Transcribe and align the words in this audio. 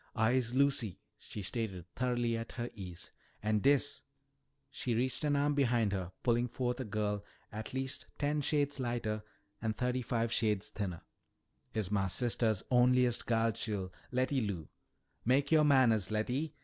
"I'se 0.15 0.51
Lucy," 0.55 0.99
she 1.19 1.43
stated, 1.43 1.85
thoroughly 1.95 2.35
at 2.35 2.53
her 2.53 2.71
ease. 2.73 3.11
"An' 3.43 3.59
dis," 3.59 4.01
she 4.71 4.95
reached 4.95 5.23
an 5.23 5.35
arm 5.35 5.53
behind 5.53 5.93
her, 5.93 6.11
pulling 6.23 6.47
forth 6.47 6.79
a 6.79 6.83
girl 6.85 7.23
at 7.51 7.71
least 7.75 8.07
ten 8.17 8.41
shades 8.41 8.79
lighter 8.79 9.21
and 9.61 9.77
thirty 9.77 10.01
five 10.01 10.31
shades 10.31 10.71
thinner, 10.71 11.03
"is 11.75 11.91
mah 11.91 12.07
sistah's 12.07 12.63
onliest 12.71 13.27
gal 13.27 13.51
chil', 13.51 13.93
Letty 14.11 14.41
Lou. 14.41 14.69
Mak' 15.23 15.51
yo' 15.51 15.63
mannahs, 15.63 16.09
Letty. 16.09 16.55